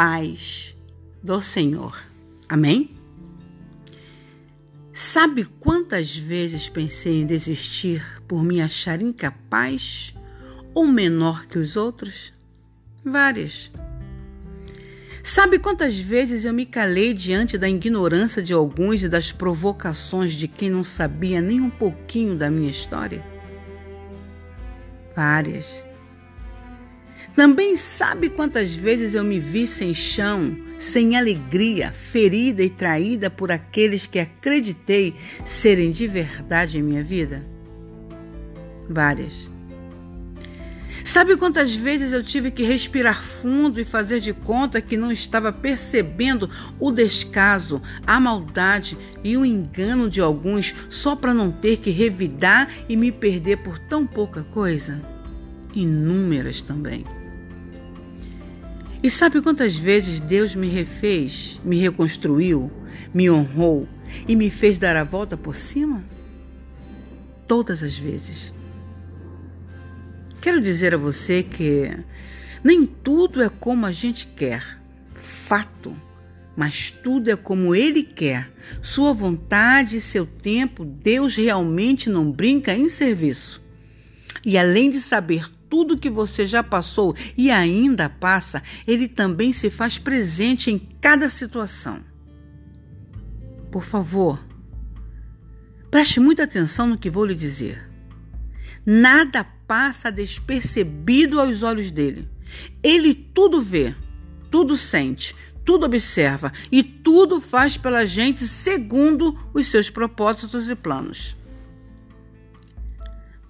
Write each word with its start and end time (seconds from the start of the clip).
paz 0.00 0.74
do 1.22 1.42
Senhor. 1.42 1.94
Amém? 2.48 2.96
Sabe 4.94 5.44
quantas 5.44 6.16
vezes 6.16 6.70
pensei 6.70 7.20
em 7.20 7.26
desistir 7.26 8.02
por 8.26 8.42
me 8.42 8.62
achar 8.62 9.02
incapaz 9.02 10.14
ou 10.72 10.86
menor 10.86 11.44
que 11.44 11.58
os 11.58 11.76
outros? 11.76 12.32
Várias. 13.04 13.70
Sabe 15.22 15.58
quantas 15.58 15.98
vezes 15.98 16.46
eu 16.46 16.54
me 16.54 16.64
calei 16.64 17.12
diante 17.12 17.58
da 17.58 17.68
ignorância 17.68 18.42
de 18.42 18.54
alguns 18.54 19.02
e 19.02 19.08
das 19.08 19.30
provocações 19.30 20.32
de 20.32 20.48
quem 20.48 20.70
não 20.70 20.82
sabia 20.82 21.42
nem 21.42 21.60
um 21.60 21.68
pouquinho 21.68 22.38
da 22.38 22.48
minha 22.48 22.70
história? 22.70 23.22
Várias. 25.14 25.89
Também 27.34 27.76
sabe 27.76 28.28
quantas 28.28 28.74
vezes 28.74 29.14
eu 29.14 29.24
me 29.24 29.38
vi 29.38 29.66
sem 29.66 29.94
chão, 29.94 30.56
sem 30.78 31.16
alegria, 31.16 31.92
ferida 31.92 32.62
e 32.62 32.70
traída 32.70 33.30
por 33.30 33.50
aqueles 33.52 34.06
que 34.06 34.18
acreditei 34.18 35.14
serem 35.44 35.90
de 35.92 36.06
verdade 36.06 36.78
em 36.78 36.82
minha 36.82 37.04
vida? 37.04 37.44
Várias. 38.88 39.48
Sabe 41.04 41.36
quantas 41.36 41.74
vezes 41.74 42.12
eu 42.12 42.22
tive 42.22 42.50
que 42.50 42.62
respirar 42.62 43.22
fundo 43.22 43.80
e 43.80 43.84
fazer 43.84 44.20
de 44.20 44.32
conta 44.32 44.80
que 44.80 44.96
não 44.96 45.10
estava 45.10 45.52
percebendo 45.52 46.50
o 46.78 46.90
descaso, 46.90 47.80
a 48.06 48.20
maldade 48.20 48.98
e 49.24 49.36
o 49.36 49.44
engano 49.44 50.10
de 50.10 50.20
alguns 50.20 50.74
só 50.90 51.16
para 51.16 51.32
não 51.32 51.50
ter 51.50 51.78
que 51.78 51.90
revidar 51.90 52.70
e 52.88 52.96
me 52.96 53.10
perder 53.10 53.62
por 53.62 53.78
tão 53.78 54.06
pouca 54.06 54.42
coisa? 54.44 55.19
Inúmeras 55.74 56.60
também. 56.60 57.04
E 59.02 59.08
sabe 59.08 59.40
quantas 59.40 59.76
vezes 59.76 60.20
Deus 60.20 60.54
me 60.54 60.68
refez, 60.68 61.58
me 61.64 61.78
reconstruiu, 61.78 62.70
me 63.14 63.30
honrou 63.30 63.88
e 64.28 64.36
me 64.36 64.50
fez 64.50 64.76
dar 64.76 64.94
a 64.96 65.04
volta 65.04 65.36
por 65.36 65.56
cima? 65.56 66.04
Todas 67.46 67.82
as 67.82 67.96
vezes. 67.96 68.52
Quero 70.40 70.60
dizer 70.60 70.94
a 70.94 70.98
você 70.98 71.42
que 71.42 71.96
nem 72.62 72.84
tudo 72.84 73.42
é 73.42 73.48
como 73.48 73.86
a 73.86 73.92
gente 73.92 74.26
quer, 74.26 74.78
fato, 75.14 75.96
mas 76.54 76.90
tudo 76.90 77.30
é 77.30 77.36
como 77.36 77.74
Ele 77.74 78.02
quer. 78.02 78.50
Sua 78.82 79.14
vontade 79.14 79.96
e 79.96 80.00
seu 80.00 80.26
tempo, 80.26 80.84
Deus 80.84 81.36
realmente 81.36 82.10
não 82.10 82.30
brinca 82.30 82.74
em 82.74 82.88
serviço. 82.88 83.62
E 84.44 84.58
além 84.58 84.90
de 84.90 85.00
saber 85.00 85.50
tudo 85.70 85.96
que 85.96 86.10
você 86.10 86.44
já 86.46 86.62
passou 86.62 87.14
e 87.38 87.50
ainda 87.50 88.08
passa, 88.08 88.62
ele 88.86 89.06
também 89.06 89.52
se 89.52 89.70
faz 89.70 89.96
presente 89.96 90.70
em 90.70 90.78
cada 91.00 91.30
situação. 91.30 92.00
Por 93.70 93.84
favor, 93.84 94.44
preste 95.90 96.18
muita 96.18 96.42
atenção 96.42 96.88
no 96.88 96.98
que 96.98 97.08
vou 97.08 97.24
lhe 97.24 97.36
dizer. 97.36 97.88
Nada 98.84 99.44
passa 99.44 100.10
despercebido 100.10 101.38
aos 101.38 101.62
olhos 101.62 101.92
dele. 101.92 102.28
Ele 102.82 103.14
tudo 103.14 103.62
vê, 103.62 103.94
tudo 104.50 104.76
sente, 104.76 105.36
tudo 105.64 105.86
observa 105.86 106.52
e 106.72 106.82
tudo 106.82 107.40
faz 107.40 107.76
pela 107.76 108.04
gente 108.04 108.48
segundo 108.48 109.38
os 109.54 109.68
seus 109.68 109.88
propósitos 109.88 110.68
e 110.68 110.74
planos. 110.74 111.36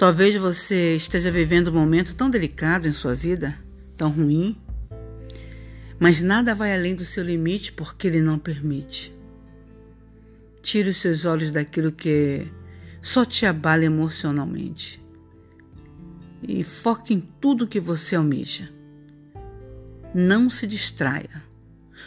Talvez 0.00 0.34
você 0.34 0.96
esteja 0.96 1.30
vivendo 1.30 1.68
um 1.68 1.74
momento 1.74 2.14
tão 2.14 2.30
delicado 2.30 2.88
em 2.88 2.92
sua 2.94 3.14
vida, 3.14 3.54
tão 3.98 4.08
ruim, 4.08 4.56
mas 5.98 6.22
nada 6.22 6.54
vai 6.54 6.74
além 6.74 6.94
do 6.94 7.04
seu 7.04 7.22
limite 7.22 7.70
porque 7.70 8.06
ele 8.06 8.22
não 8.22 8.38
permite. 8.38 9.14
Tire 10.62 10.88
os 10.88 10.96
seus 10.96 11.26
olhos 11.26 11.50
daquilo 11.50 11.92
que 11.92 12.46
só 13.02 13.26
te 13.26 13.44
abala 13.44 13.84
emocionalmente 13.84 15.04
e 16.48 16.64
foque 16.64 17.12
em 17.12 17.20
tudo 17.38 17.68
que 17.68 17.78
você 17.78 18.16
almeja. 18.16 18.72
Não 20.14 20.48
se 20.48 20.66
distraia. 20.66 21.44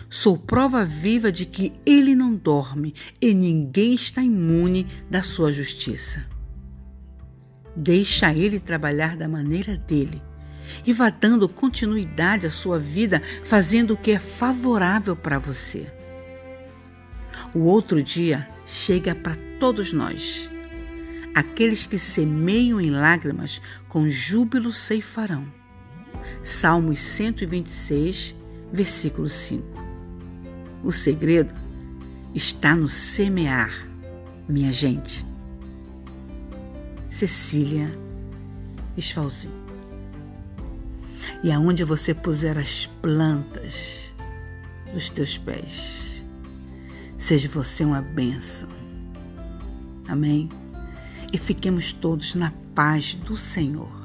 Sou 0.09 0.35
prova 0.35 0.83
viva 0.83 1.31
de 1.31 1.45
que 1.45 1.71
ele 1.85 2.15
não 2.15 2.35
dorme 2.35 2.95
e 3.21 3.35
ninguém 3.35 3.93
está 3.93 4.23
imune 4.23 4.87
da 5.11 5.21
sua 5.21 5.51
justiça. 5.51 6.32
Deixa 7.75 8.33
ele 8.33 8.59
trabalhar 8.59 9.15
da 9.15 9.27
maneira 9.27 9.75
dele 9.75 10.21
e 10.85 10.93
vá 10.93 11.09
dando 11.09 11.47
continuidade 11.49 12.47
à 12.47 12.51
sua 12.51 12.79
vida, 12.79 13.21
fazendo 13.43 13.93
o 13.93 13.97
que 13.97 14.11
é 14.11 14.19
favorável 14.19 15.15
para 15.15 15.39
você. 15.39 15.87
O 17.53 17.59
outro 17.59 18.01
dia 18.01 18.47
chega 18.65 19.13
para 19.13 19.35
todos 19.59 19.91
nós. 19.91 20.49
Aqueles 21.33 21.85
que 21.85 21.97
semeiam 21.97 22.79
em 22.79 22.91
lágrimas, 22.91 23.61
com 23.89 24.09
júbilo 24.09 24.71
ceifarão. 24.71 25.45
Salmos 26.43 26.99
126, 27.01 28.35
versículo 28.71 29.29
5. 29.29 29.65
O 30.83 30.91
segredo 30.91 31.53
está 32.35 32.75
no 32.75 32.89
semear, 32.89 33.87
minha 34.47 34.71
gente. 34.71 35.25
Cecília 37.13 37.95
Esfalzinho. 38.97 39.63
E 41.43 41.51
aonde 41.51 41.83
você 41.83 42.11
puser 42.11 42.57
as 42.57 42.87
plantas 43.01 44.11
dos 44.91 45.11
teus 45.11 45.37
pés, 45.37 46.23
seja 47.17 47.47
você 47.47 47.85
uma 47.85 48.01
bênção. 48.01 48.67
Amém? 50.07 50.49
E 51.31 51.37
fiquemos 51.37 51.93
todos 51.93 52.33
na 52.33 52.51
paz 52.73 53.13
do 53.13 53.37
Senhor. 53.37 54.02